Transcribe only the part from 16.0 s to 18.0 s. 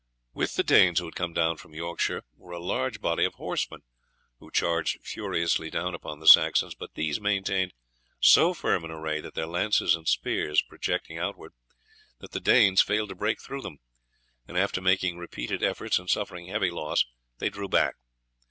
suffering heavy loss they drew back.